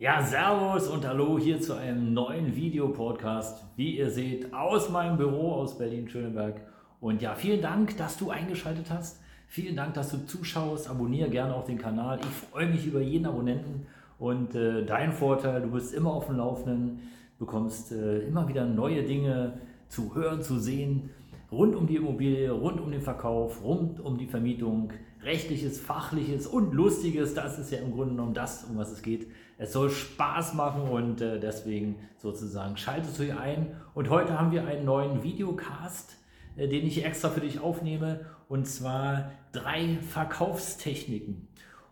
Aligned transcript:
Ja, 0.00 0.22
Servus 0.22 0.88
und 0.88 1.06
Hallo 1.06 1.38
hier 1.38 1.60
zu 1.60 1.74
einem 1.74 2.14
neuen 2.14 2.56
Videopodcast, 2.56 3.62
wie 3.76 3.98
ihr 3.98 4.08
seht, 4.08 4.50
aus 4.54 4.88
meinem 4.88 5.18
Büro 5.18 5.52
aus 5.52 5.76
Berlin-Schöneberg. 5.76 6.58
Und 7.02 7.20
ja, 7.20 7.34
vielen 7.34 7.60
Dank, 7.60 7.98
dass 7.98 8.16
du 8.16 8.30
eingeschaltet 8.30 8.86
hast. 8.88 9.20
Vielen 9.46 9.76
Dank, 9.76 9.92
dass 9.92 10.10
du 10.10 10.24
zuschaust. 10.24 10.88
Abonniere 10.88 11.28
gerne 11.28 11.54
auch 11.54 11.66
den 11.66 11.76
Kanal. 11.76 12.18
Ich 12.18 12.48
freue 12.48 12.68
mich 12.68 12.86
über 12.86 13.02
jeden 13.02 13.26
Abonnenten. 13.26 13.86
Und 14.18 14.54
äh, 14.54 14.86
dein 14.86 15.12
Vorteil, 15.12 15.60
du 15.60 15.72
bist 15.72 15.92
immer 15.92 16.14
auf 16.14 16.28
dem 16.28 16.38
Laufenden, 16.38 17.00
bekommst 17.38 17.92
äh, 17.92 18.20
immer 18.20 18.48
wieder 18.48 18.64
neue 18.64 19.02
Dinge 19.02 19.60
zu 19.88 20.14
hören, 20.14 20.40
zu 20.40 20.58
sehen, 20.58 21.10
rund 21.50 21.74
um 21.74 21.86
die 21.86 21.96
Immobilie, 21.96 22.50
rund 22.50 22.80
um 22.80 22.90
den 22.90 23.00
Verkauf, 23.00 23.62
rund 23.62 24.00
um 24.00 24.18
die 24.18 24.26
Vermietung, 24.26 24.92
rechtliches, 25.22 25.80
fachliches 25.80 26.46
und 26.46 26.72
lustiges. 26.72 27.34
Das 27.34 27.58
ist 27.58 27.70
ja 27.70 27.78
im 27.78 27.92
Grunde 27.92 28.14
genommen 28.14 28.34
das, 28.34 28.64
um 28.64 28.78
was 28.78 28.90
es 28.90 29.02
geht. 29.02 29.28
Es 29.58 29.72
soll 29.72 29.90
Spaß 29.90 30.54
machen 30.54 30.82
und 30.82 31.20
äh, 31.20 31.38
deswegen 31.38 31.96
sozusagen 32.16 32.76
schaltest 32.76 33.18
du 33.18 33.24
hier 33.24 33.40
ein. 33.40 33.76
Und 33.94 34.08
heute 34.08 34.38
haben 34.38 34.52
wir 34.52 34.66
einen 34.66 34.84
neuen 34.84 35.22
Videocast, 35.22 36.16
äh, 36.56 36.68
den 36.68 36.86
ich 36.86 37.04
extra 37.04 37.28
für 37.28 37.40
dich 37.40 37.60
aufnehme. 37.60 38.26
Und 38.48 38.66
zwar 38.66 39.32
drei 39.52 39.98
Verkaufstechniken. 40.00 41.48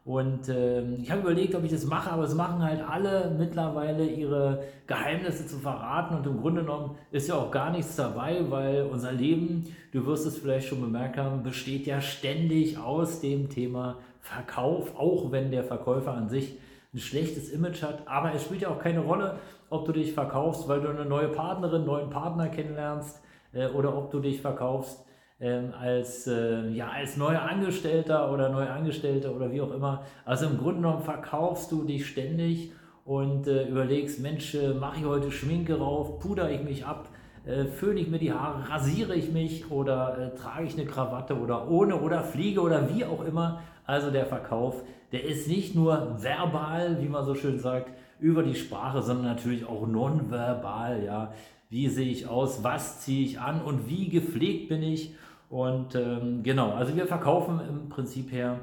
Und 0.09 0.49
äh, 0.49 0.81
ich 0.95 1.11
habe 1.11 1.21
überlegt, 1.21 1.55
ob 1.55 1.65
ich 1.65 1.71
das 1.71 1.85
mache, 1.85 2.11
aber 2.11 2.23
es 2.23 2.35
machen 2.35 2.63
halt 2.63 2.81
alle 2.81 3.31
mittlerweile 3.39 4.07
ihre 4.07 4.65
Geheimnisse 4.87 5.47
zu 5.47 5.59
verraten. 5.59 6.17
Und 6.17 6.27
im 6.27 6.41
Grunde 6.41 6.63
genommen 6.63 6.97
ist 7.11 7.29
ja 7.29 7.35
auch 7.35 7.51
gar 7.51 7.71
nichts 7.71 7.95
dabei, 7.95 8.41
weil 8.49 8.89
unser 8.91 9.13
Leben, 9.13 9.67
du 9.93 10.07
wirst 10.07 10.25
es 10.25 10.39
vielleicht 10.39 10.69
schon 10.69 10.81
bemerkt 10.81 11.19
haben, 11.19 11.43
besteht 11.43 11.87
ja 11.87 12.01
ständig 12.01 12.79
aus 12.79 13.21
dem 13.21 13.51
Thema 13.51 13.99
Verkauf, 14.21 14.99
auch 14.99 15.31
wenn 15.31 15.51
der 15.51 15.63
Verkäufer 15.63 16.15
an 16.15 16.31
sich 16.31 16.57
ein 16.95 17.01
schlechtes 17.01 17.51
Image 17.51 17.83
hat. 17.83 18.09
Aber 18.09 18.33
es 18.33 18.45
spielt 18.45 18.63
ja 18.63 18.71
auch 18.71 18.79
keine 18.79 19.01
Rolle, 19.01 19.37
ob 19.69 19.85
du 19.85 19.93
dich 19.93 20.15
verkaufst, 20.15 20.69
weil 20.69 20.81
du 20.81 20.89
eine 20.89 21.05
neue 21.05 21.29
Partnerin, 21.29 21.85
neuen 21.85 22.09
Partner 22.09 22.49
kennenlernst 22.49 23.21
äh, 23.53 23.67
oder 23.67 23.95
ob 23.95 24.11
du 24.11 24.21
dich 24.21 24.41
verkaufst 24.41 25.05
ähm, 25.41 25.73
als, 25.79 26.27
äh, 26.27 26.69
ja, 26.71 26.89
als 26.89 27.17
neuer 27.17 27.43
Angestellter 27.43 28.33
oder 28.33 28.49
neue 28.49 28.71
Angestellte 28.71 29.33
oder 29.33 29.53
wie 29.53 29.61
auch 29.61 29.71
immer. 29.73 30.03
Also 30.25 30.47
im 30.47 30.59
Grunde 30.59 30.83
genommen 30.83 31.03
verkaufst 31.03 31.71
du 31.71 31.85
dich 31.85 32.07
ständig 32.07 32.73
und 33.05 33.47
äh, 33.47 33.69
überlegst, 33.69 34.21
Mensch, 34.21 34.55
äh, 34.55 34.75
mache 34.75 34.99
ich 35.01 35.07
heute 35.07 35.31
Schminke 35.31 35.79
rauf, 35.79 36.19
puder 36.19 36.51
ich 36.51 36.63
mich 36.63 36.85
ab, 36.85 37.09
äh, 37.47 37.65
föhne 37.67 38.01
ich 38.01 38.09
mir 38.09 38.19
die 38.19 38.33
Haare, 38.33 38.69
rasiere 38.69 39.15
ich 39.15 39.33
mich 39.33 39.71
oder 39.71 40.19
äh, 40.19 40.37
trage 40.37 40.67
ich 40.67 40.75
eine 40.75 40.87
Krawatte 40.87 41.39
oder 41.39 41.71
ohne 41.71 42.01
oder 42.01 42.23
fliege 42.23 42.61
oder 42.61 42.95
wie 42.95 43.05
auch 43.05 43.25
immer. 43.25 43.63
Also 43.87 44.11
der 44.11 44.27
Verkauf, 44.27 44.83
der 45.13 45.25
ist 45.25 45.49
nicht 45.49 45.75
nur 45.75 46.17
verbal, 46.21 47.01
wie 47.01 47.09
man 47.09 47.25
so 47.25 47.35
schön 47.35 47.59
sagt, 47.59 47.91
über 48.21 48.43
die 48.43 48.55
Sprache, 48.55 49.03
sondern 49.03 49.27
natürlich 49.27 49.67
auch 49.67 49.87
nonverbal. 49.87 51.05
Ja, 51.05 51.33
wie 51.71 51.89
sehe 51.89 52.11
ich 52.11 52.27
aus, 52.27 52.65
was 52.65 53.01
ziehe 53.01 53.25
ich 53.25 53.41
an 53.41 53.63
und 53.63 53.89
wie 53.89 54.09
gepflegt 54.09 54.69
bin 54.69 54.83
ich. 54.83 55.15
Und 55.49 55.95
ähm, 55.95 56.43
genau, 56.43 56.73
also 56.73 56.95
wir 56.95 57.07
verkaufen 57.07 57.61
im 57.67 57.89
Prinzip 57.89 58.31
her 58.33 58.61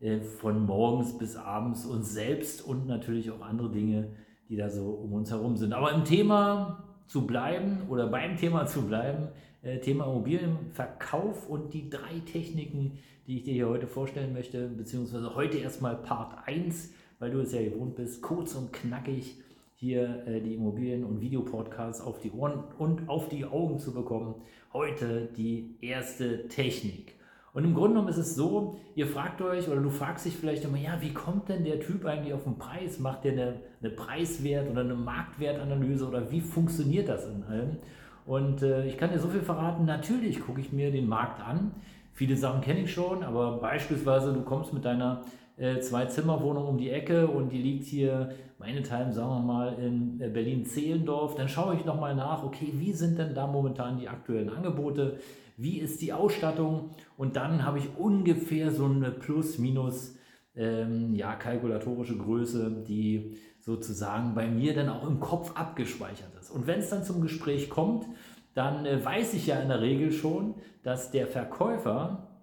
äh, 0.00 0.20
von 0.20 0.64
morgens 0.64 1.18
bis 1.18 1.36
abends 1.36 1.84
uns 1.84 2.12
selbst 2.12 2.66
und 2.66 2.86
natürlich 2.86 3.30
auch 3.30 3.42
andere 3.42 3.70
Dinge, 3.70 4.08
die 4.48 4.56
da 4.56 4.70
so 4.70 4.86
um 4.86 5.12
uns 5.12 5.30
herum 5.30 5.56
sind. 5.56 5.72
Aber 5.72 5.92
im 5.92 6.04
Thema 6.04 6.84
zu 7.06 7.26
bleiben 7.26 7.82
oder 7.88 8.06
beim 8.06 8.36
Thema 8.36 8.66
zu 8.66 8.82
bleiben, 8.82 9.28
äh, 9.62 9.78
Thema 9.80 10.04
Immobilienverkauf 10.04 11.48
und 11.48 11.74
die 11.74 11.90
drei 11.90 12.20
Techniken, 12.30 12.98
die 13.26 13.36
ich 13.36 13.42
dir 13.44 13.54
hier 13.54 13.68
heute 13.68 13.86
vorstellen 13.86 14.32
möchte, 14.32 14.68
beziehungsweise 14.68 15.34
heute 15.34 15.58
erstmal 15.58 15.96
Part 15.96 16.46
1, 16.46 16.92
weil 17.18 17.30
du 17.30 17.40
es 17.40 17.52
ja 17.52 17.62
gewohnt 17.62 17.96
bist, 17.96 18.22
kurz 18.22 18.54
und 18.54 18.72
knackig 18.72 19.36
hier 19.84 20.26
äh, 20.26 20.40
die 20.40 20.54
Immobilien- 20.54 21.04
und 21.04 21.20
Videopodcasts 21.20 22.00
auf 22.00 22.18
die 22.18 22.32
Ohren 22.32 22.64
und 22.78 23.06
auf 23.08 23.28
die 23.28 23.44
Augen 23.44 23.78
zu 23.78 23.92
bekommen. 23.92 24.36
Heute 24.72 25.28
die 25.36 25.76
erste 25.82 26.48
Technik. 26.48 27.16
Und 27.52 27.64
im 27.64 27.74
Grunde 27.74 27.90
genommen 27.90 28.08
ist 28.08 28.16
es 28.16 28.34
so, 28.34 28.76
ihr 28.94 29.06
fragt 29.06 29.42
euch 29.42 29.68
oder 29.68 29.80
du 29.80 29.90
fragst 29.90 30.24
dich 30.24 30.36
vielleicht 30.36 30.64
immer, 30.64 30.78
ja, 30.78 31.00
wie 31.00 31.12
kommt 31.12 31.50
denn 31.50 31.64
der 31.64 31.80
Typ 31.80 32.04
eigentlich 32.06 32.32
auf 32.32 32.44
den 32.44 32.56
Preis? 32.56 32.98
Macht 32.98 33.24
der 33.24 33.32
eine, 33.32 33.60
eine 33.80 33.90
Preiswert- 33.90 34.70
oder 34.70 34.80
eine 34.80 34.94
Marktwertanalyse 34.94 36.08
oder 36.08 36.30
wie 36.32 36.40
funktioniert 36.40 37.08
das 37.08 37.28
in 37.28 37.44
allem? 37.44 37.76
Und 38.24 38.62
äh, 38.62 38.86
ich 38.86 38.96
kann 38.96 39.10
dir 39.10 39.18
so 39.18 39.28
viel 39.28 39.42
verraten, 39.42 39.84
natürlich 39.84 40.40
gucke 40.40 40.62
ich 40.62 40.72
mir 40.72 40.90
den 40.90 41.06
Markt 41.06 41.46
an. 41.46 41.72
Viele 42.14 42.36
Sachen 42.36 42.62
kenne 42.62 42.80
ich 42.80 42.92
schon, 42.92 43.22
aber 43.22 43.58
beispielsweise 43.58 44.32
du 44.32 44.42
kommst 44.42 44.72
mit 44.72 44.84
deiner 44.84 45.22
äh, 45.56 45.80
Zwei-Zimmer-Wohnung 45.80 46.66
um 46.66 46.78
die 46.78 46.90
Ecke 46.90 47.26
und 47.26 47.52
die 47.52 47.62
liegt 47.62 47.84
hier, 47.84 48.30
meinethalben, 48.58 49.12
sagen 49.12 49.28
wir 49.28 49.40
mal, 49.40 49.74
in 49.74 50.20
äh, 50.20 50.28
Berlin-Zehlendorf. 50.28 51.34
Dann 51.34 51.48
schaue 51.48 51.76
ich 51.76 51.84
nochmal 51.84 52.14
nach, 52.14 52.44
okay, 52.44 52.72
wie 52.74 52.92
sind 52.92 53.18
denn 53.18 53.34
da 53.34 53.46
momentan 53.46 53.98
die 53.98 54.08
aktuellen 54.08 54.48
Angebote? 54.48 55.18
Wie 55.56 55.78
ist 55.78 56.02
die 56.02 56.12
Ausstattung? 56.12 56.90
Und 57.16 57.36
dann 57.36 57.64
habe 57.64 57.78
ich 57.78 57.96
ungefähr 57.96 58.70
so 58.70 58.86
eine 58.86 59.10
Plus-Minus- 59.10 60.16
ähm, 60.56 61.14
ja, 61.14 61.34
kalkulatorische 61.34 62.16
Größe, 62.16 62.84
die 62.86 63.36
sozusagen 63.60 64.34
bei 64.34 64.46
mir 64.46 64.74
dann 64.74 64.88
auch 64.88 65.06
im 65.06 65.20
Kopf 65.20 65.56
abgespeichert 65.56 66.32
ist. 66.40 66.50
Und 66.50 66.66
wenn 66.66 66.80
es 66.80 66.90
dann 66.90 67.02
zum 67.02 67.20
Gespräch 67.20 67.70
kommt, 67.70 68.06
dann 68.54 68.86
äh, 68.86 69.04
weiß 69.04 69.34
ich 69.34 69.46
ja 69.46 69.58
in 69.60 69.68
der 69.68 69.80
Regel 69.80 70.12
schon, 70.12 70.54
dass 70.82 71.10
der 71.10 71.26
Verkäufer, 71.26 72.33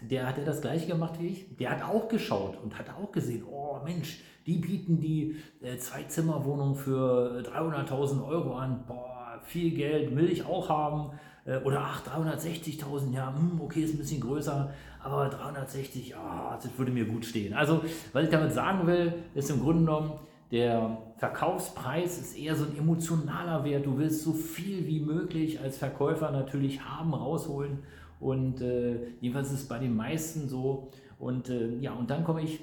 der 0.00 0.26
hat 0.26 0.38
ja 0.38 0.44
das 0.44 0.60
gleiche 0.60 0.86
gemacht 0.86 1.14
wie 1.20 1.28
ich, 1.28 1.56
der 1.56 1.70
hat 1.70 1.82
auch 1.82 2.08
geschaut 2.08 2.58
und 2.62 2.78
hat 2.78 2.86
auch 2.90 3.10
gesehen, 3.12 3.44
oh 3.50 3.78
Mensch, 3.84 4.20
die 4.46 4.58
bieten 4.58 5.00
die 5.00 5.36
äh, 5.60 5.76
Zwei-Zimmer-Wohnung 5.76 6.74
für 6.74 7.42
300.000 7.42 8.26
Euro 8.26 8.54
an, 8.54 8.84
boah, 8.86 9.40
viel 9.44 9.70
Geld 9.72 10.16
will 10.16 10.30
ich 10.30 10.44
auch 10.44 10.68
haben. 10.68 11.10
Äh, 11.44 11.58
oder 11.58 11.80
ach, 11.80 12.02
360.000, 12.06 13.12
ja, 13.12 13.34
hm, 13.34 13.60
okay, 13.60 13.82
ist 13.82 13.94
ein 13.94 13.98
bisschen 13.98 14.20
größer, 14.20 14.70
aber 15.02 15.28
360, 15.28 16.16
ah, 16.16 16.58
das 16.62 16.70
würde 16.78 16.92
mir 16.92 17.04
gut 17.04 17.24
stehen. 17.24 17.54
Also, 17.54 17.82
was 18.12 18.24
ich 18.24 18.30
damit 18.30 18.52
sagen 18.52 18.86
will, 18.86 19.12
ist 19.34 19.50
im 19.50 19.60
Grunde 19.60 19.84
genommen, 19.84 20.12
der 20.50 20.96
Verkaufspreis 21.18 22.18
ist 22.18 22.38
eher 22.38 22.54
so 22.54 22.64
ein 22.64 22.78
emotionaler 22.78 23.64
Wert. 23.64 23.84
Du 23.84 23.98
willst 23.98 24.22
so 24.22 24.32
viel 24.32 24.86
wie 24.86 25.00
möglich 25.00 25.60
als 25.60 25.76
Verkäufer 25.76 26.30
natürlich 26.30 26.82
haben, 26.82 27.12
rausholen. 27.12 27.80
Und 28.20 28.60
äh, 28.60 28.96
jedenfalls 29.20 29.52
ist 29.52 29.62
es 29.62 29.68
bei 29.68 29.78
den 29.78 29.94
meisten 29.96 30.48
so. 30.48 30.90
Und 31.18 31.48
äh, 31.48 31.76
ja, 31.78 31.92
und 31.92 32.10
dann 32.10 32.24
komme 32.24 32.42
ich. 32.42 32.60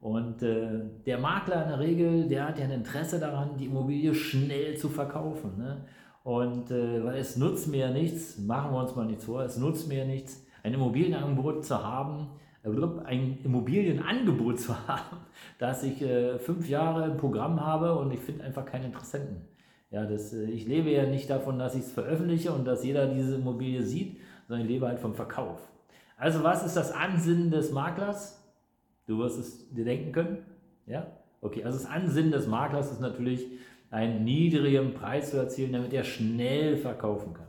Und 0.00 0.42
äh, 0.42 0.80
der 1.04 1.18
Makler 1.18 1.62
in 1.64 1.68
der 1.68 1.78
Regel, 1.78 2.28
der 2.28 2.48
hat 2.48 2.58
ja 2.58 2.64
ein 2.64 2.70
Interesse 2.70 3.18
daran, 3.20 3.56
die 3.58 3.66
Immobilie 3.66 4.14
schnell 4.14 4.76
zu 4.76 4.88
verkaufen. 4.88 5.58
Ne? 5.58 5.84
Und 6.24 6.70
äh, 6.70 7.04
weil 7.04 7.18
es 7.18 7.36
nutzt 7.36 7.68
mir 7.68 7.86
ja 7.86 7.90
nichts, 7.90 8.38
machen 8.38 8.72
wir 8.72 8.80
uns 8.80 8.94
mal 8.96 9.06
nichts 9.06 9.24
vor, 9.24 9.42
es 9.42 9.58
nutzt 9.58 9.88
mir 9.88 9.98
ja 9.98 10.04
nichts, 10.04 10.46
ein 10.62 10.74
Immobilienangebot 10.74 11.64
zu 11.64 11.82
haben, 11.82 12.28
ein 12.62 13.38
Immobilienangebot 13.42 14.60
zu 14.60 14.74
haben, 14.88 15.16
dass 15.58 15.82
ich 15.82 16.02
äh, 16.02 16.38
fünf 16.38 16.68
Jahre 16.68 17.06
im 17.06 17.16
Programm 17.16 17.60
habe 17.60 17.96
und 17.96 18.12
ich 18.12 18.20
finde 18.20 18.44
einfach 18.44 18.64
keine 18.64 18.86
Interessenten. 18.86 19.42
Ja, 19.90 20.04
das, 20.04 20.32
äh, 20.32 20.44
ich 20.44 20.66
lebe 20.66 20.90
ja 20.90 21.06
nicht 21.06 21.28
davon, 21.30 21.58
dass 21.58 21.74
ich 21.74 21.82
es 21.82 21.92
veröffentliche 21.92 22.52
und 22.52 22.66
dass 22.66 22.84
jeder 22.84 23.06
diese 23.06 23.36
Immobilie 23.36 23.82
sieht, 23.82 24.18
sondern 24.50 24.66
ich 24.66 24.72
lebe 24.72 24.88
halt 24.88 24.98
vom 24.98 25.14
Verkauf. 25.14 25.60
Also 26.16 26.42
was 26.42 26.66
ist 26.66 26.76
das 26.76 26.90
Ansinnen 26.90 27.52
des 27.52 27.70
Maklers? 27.70 28.44
Du 29.06 29.18
wirst 29.18 29.38
es 29.38 29.70
dir 29.70 29.84
denken 29.84 30.10
können. 30.10 30.38
Ja? 30.86 31.06
Okay, 31.40 31.62
also 31.62 31.78
das 31.78 31.86
Ansinnen 31.86 32.32
des 32.32 32.48
Maklers 32.48 32.90
ist 32.90 33.00
natürlich, 33.00 33.46
einen 33.92 34.24
niedrigen 34.24 34.92
Preis 34.92 35.30
zu 35.30 35.36
erzielen, 35.36 35.72
damit 35.72 35.92
er 35.92 36.02
schnell 36.02 36.76
verkaufen 36.76 37.32
kann. 37.32 37.46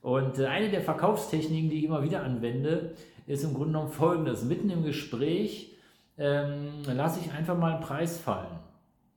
Und 0.00 0.38
äh, 0.38 0.46
eine 0.46 0.70
der 0.70 0.80
Verkaufstechniken, 0.80 1.68
die 1.68 1.76
ich 1.76 1.84
immer 1.84 2.02
wieder 2.02 2.22
anwende, 2.22 2.94
ist 3.26 3.44
im 3.44 3.52
Grunde 3.52 3.72
genommen 3.72 3.90
folgendes. 3.90 4.42
Mitten 4.42 4.70
im 4.70 4.82
Gespräch 4.82 5.76
ähm, 6.16 6.70
lasse 6.86 7.20
ich 7.20 7.32
einfach 7.32 7.56
mal 7.58 7.72
einen 7.74 7.82
Preis 7.82 8.16
fallen. 8.16 8.60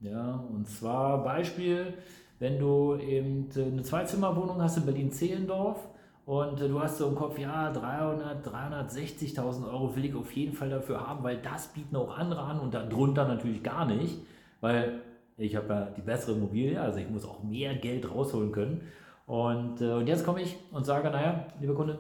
Ja, 0.01 0.43
und 0.53 0.67
zwar 0.67 1.23
Beispiel, 1.23 1.93
wenn 2.39 2.59
du 2.59 2.97
eben 2.97 3.47
eine 3.55 3.81
Zweizimmerwohnung 3.81 4.61
hast 4.61 4.75
in 4.75 4.85
Berlin-Zehlendorf 4.85 5.87
und 6.25 6.61
äh, 6.61 6.67
du 6.67 6.81
hast 6.81 6.97
so 6.97 7.07
im 7.09 7.15
Kopf, 7.15 7.37
ja, 7.37 7.71
300, 7.71 8.45
360.000 8.45 9.67
Euro 9.71 9.95
will 9.95 10.05
ich 10.05 10.15
auf 10.15 10.31
jeden 10.31 10.53
Fall 10.53 10.69
dafür 10.69 11.05
haben, 11.05 11.23
weil 11.23 11.37
das 11.37 11.67
bieten 11.67 11.95
auch 11.95 12.17
andere 12.17 12.41
an 12.41 12.59
und 12.59 12.73
darunter 12.73 13.27
natürlich 13.27 13.61
gar 13.61 13.85
nicht, 13.85 14.19
weil 14.61 15.01
ich 15.37 15.55
habe 15.55 15.67
ja 15.73 15.85
die 15.85 16.01
bessere 16.01 16.35
Immobilie, 16.35 16.79
also 16.79 16.99
ich 16.99 17.09
muss 17.09 17.25
auch 17.25 17.43
mehr 17.43 17.75
Geld 17.75 18.09
rausholen 18.09 18.51
können. 18.51 18.81
Und, 19.25 19.81
äh, 19.81 19.91
und 19.91 20.07
jetzt 20.07 20.25
komme 20.25 20.41
ich 20.41 20.55
und 20.71 20.85
sage, 20.85 21.09
naja, 21.09 21.47
lieber 21.59 21.75
Kunde, 21.75 21.97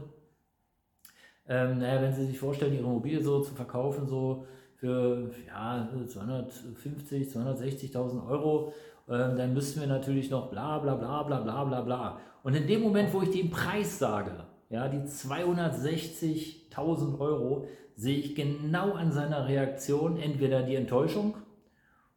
ähm, 1.47 1.79
naja, 1.79 2.01
wenn 2.01 2.13
Sie 2.13 2.25
sich 2.25 2.39
vorstellen, 2.39 2.73
Ihre 2.73 2.83
Immobilie 2.83 3.21
so 3.21 3.41
zu 3.41 3.53
verkaufen, 3.53 4.07
so 4.07 4.45
für 4.83 5.31
ja, 5.47 5.87
250, 6.05 7.29
260.000 7.29 8.27
Euro, 8.27 8.73
ähm, 9.07 9.37
dann 9.37 9.53
müssten 9.53 9.79
wir 9.79 9.87
natürlich 9.87 10.29
noch 10.29 10.49
bla 10.49 10.77
bla 10.79 10.95
bla 10.95 11.23
bla 11.23 11.39
bla 11.39 11.63
bla 11.63 11.79
bla. 11.79 12.19
Und 12.43 12.53
in 12.53 12.67
dem 12.67 12.81
Moment, 12.81 13.13
wo 13.13 13.21
ich 13.21 13.31
den 13.31 13.49
Preis 13.49 13.97
sage, 13.97 14.43
ja, 14.69 14.89
die 14.89 14.97
260.000 14.97 17.17
Euro, 17.17 17.65
sehe 17.95 18.17
ich 18.17 18.35
genau 18.35 18.91
an 18.91 19.13
seiner 19.13 19.47
Reaktion 19.47 20.17
entweder 20.17 20.63
die 20.63 20.75
Enttäuschung 20.75 21.35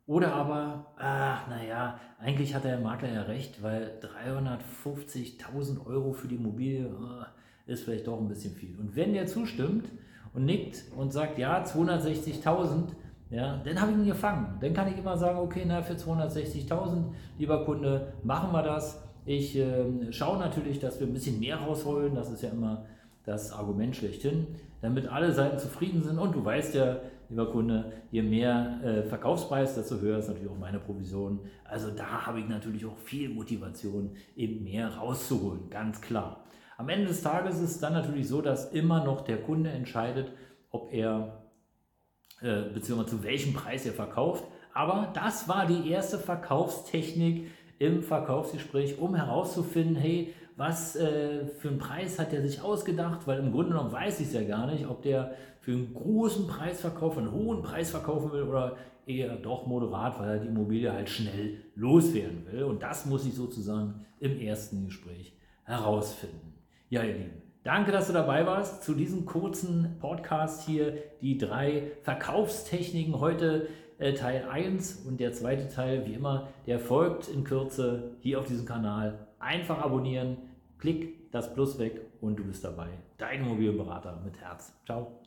oder 0.08 0.32
aber, 0.32 0.86
ach 0.98 1.46
naja, 1.48 2.00
eigentlich 2.18 2.52
hat 2.52 2.64
der 2.64 2.80
Makler 2.80 3.12
ja 3.12 3.22
recht, 3.22 3.62
weil 3.62 3.92
350.000 4.02 5.86
Euro 5.86 6.12
für 6.12 6.26
die 6.26 6.34
Immobilie 6.34 6.86
äh, 6.86 7.26
ist 7.72 7.84
vielleicht 7.84 8.08
doch 8.08 8.18
ein 8.18 8.26
bisschen 8.26 8.56
viel. 8.56 8.76
Und 8.76 8.96
wenn 8.96 9.12
der 9.12 9.28
zustimmt 9.28 9.88
und 10.36 10.44
nickt 10.44 10.84
und 10.96 11.12
sagt, 11.12 11.38
ja, 11.38 11.64
260.000, 11.64 12.90
ja, 13.30 13.60
dann 13.64 13.80
habe 13.80 13.90
ich 13.90 13.98
ihn 13.98 14.06
gefangen. 14.06 14.58
Dann 14.60 14.72
kann 14.74 14.92
ich 14.92 14.98
immer 14.98 15.16
sagen, 15.16 15.38
okay, 15.38 15.64
na, 15.66 15.82
für 15.82 15.94
260.000, 15.94 17.04
lieber 17.38 17.64
Kunde, 17.64 18.12
machen 18.22 18.52
wir 18.52 18.62
das. 18.62 19.02
Ich 19.24 19.56
äh, 19.56 20.12
schaue 20.12 20.38
natürlich, 20.38 20.78
dass 20.78 21.00
wir 21.00 21.06
ein 21.06 21.12
bisschen 21.14 21.40
mehr 21.40 21.56
rausholen. 21.56 22.14
Das 22.14 22.30
ist 22.30 22.42
ja 22.42 22.50
immer 22.50 22.84
das 23.24 23.50
Argument 23.50 23.96
schlechthin, 23.96 24.46
damit 24.82 25.08
alle 25.08 25.32
Seiten 25.32 25.58
zufrieden 25.58 26.02
sind. 26.02 26.18
Und 26.18 26.36
du 26.36 26.44
weißt 26.44 26.74
ja, 26.74 26.98
lieber 27.28 27.50
Kunde, 27.50 27.92
je 28.12 28.22
mehr 28.22 28.78
äh, 28.84 29.02
Verkaufspreis, 29.02 29.74
desto 29.74 29.98
höher 30.00 30.18
ist 30.18 30.28
natürlich 30.28 30.50
auch 30.50 30.58
meine 30.58 30.78
Provision. 30.78 31.40
Also 31.64 31.90
da 31.90 32.26
habe 32.26 32.40
ich 32.40 32.48
natürlich 32.48 32.84
auch 32.84 32.98
viel 32.98 33.30
Motivation, 33.30 34.10
eben 34.36 34.62
mehr 34.62 34.94
rauszuholen, 34.94 35.70
ganz 35.70 36.00
klar. 36.00 36.44
Am 36.76 36.88
Ende 36.88 37.06
des 37.06 37.22
Tages 37.22 37.56
ist 37.56 37.70
es 37.70 37.80
dann 37.80 37.94
natürlich 37.94 38.28
so, 38.28 38.42
dass 38.42 38.72
immer 38.72 39.04
noch 39.04 39.22
der 39.22 39.38
Kunde 39.38 39.70
entscheidet, 39.70 40.32
ob 40.70 40.92
er 40.92 41.42
äh, 42.42 42.62
beziehungsweise 42.72 43.16
zu 43.16 43.24
welchem 43.24 43.54
Preis 43.54 43.86
er 43.86 43.92
verkauft. 43.92 44.44
Aber 44.74 45.10
das 45.14 45.48
war 45.48 45.66
die 45.66 45.90
erste 45.90 46.18
Verkaufstechnik 46.18 47.50
im 47.78 48.02
Verkaufsgespräch, 48.02 48.98
um 48.98 49.14
herauszufinden, 49.14 49.96
hey, 49.96 50.34
was 50.56 50.96
äh, 50.96 51.46
für 51.46 51.68
einen 51.68 51.78
Preis 51.78 52.18
hat 52.18 52.32
er 52.32 52.42
sich 52.42 52.60
ausgedacht, 52.60 53.26
weil 53.26 53.38
im 53.38 53.52
Grunde 53.52 53.70
genommen 53.70 53.92
weiß 53.92 54.20
ich 54.20 54.28
es 54.28 54.34
ja 54.34 54.42
gar 54.42 54.66
nicht, 54.66 54.86
ob 54.86 55.02
der 55.02 55.34
für 55.60 55.72
einen 55.72 55.94
großen 55.94 56.46
Preis 56.46 56.80
verkaufen, 56.80 57.20
einen 57.20 57.32
hohen 57.32 57.62
Preis 57.62 57.90
verkaufen 57.90 58.32
will 58.32 58.42
oder 58.42 58.76
eher 59.06 59.36
doch 59.36 59.66
moderat, 59.66 60.18
weil 60.18 60.28
er 60.28 60.38
die 60.38 60.48
Immobilie 60.48 60.92
halt 60.92 61.08
schnell 61.08 61.58
loswerden 61.74 62.46
will. 62.50 62.64
Und 62.64 62.82
das 62.82 63.06
muss 63.06 63.26
ich 63.26 63.34
sozusagen 63.34 64.06
im 64.18 64.38
ersten 64.40 64.86
Gespräch 64.86 65.32
herausfinden. 65.64 66.55
Ja, 66.88 67.02
ihr 67.02 67.14
Lieben, 67.14 67.42
danke, 67.64 67.90
dass 67.90 68.06
du 68.06 68.12
dabei 68.12 68.46
warst 68.46 68.84
zu 68.84 68.94
diesem 68.94 69.26
kurzen 69.26 69.96
Podcast 69.98 70.64
hier, 70.66 71.02
die 71.20 71.36
drei 71.36 71.90
Verkaufstechniken 72.02 73.18
heute. 73.18 73.68
Äh, 73.98 74.12
Teil 74.12 74.46
1 74.48 75.06
und 75.06 75.20
der 75.20 75.32
zweite 75.32 75.68
Teil, 75.68 76.06
wie 76.06 76.12
immer, 76.12 76.48
der 76.66 76.78
folgt 76.78 77.28
in 77.28 77.44
Kürze 77.44 78.16
hier 78.20 78.38
auf 78.38 78.46
diesem 78.46 78.66
Kanal. 78.66 79.26
Einfach 79.38 79.78
abonnieren, 79.78 80.36
klick 80.78 81.32
das 81.32 81.54
Plus 81.54 81.78
weg 81.78 82.02
und 82.20 82.38
du 82.38 82.44
bist 82.44 82.62
dabei. 82.62 82.88
Dein 83.16 83.40
Immobilienberater 83.40 84.20
mit 84.22 84.38
Herz. 84.38 84.78
Ciao. 84.84 85.25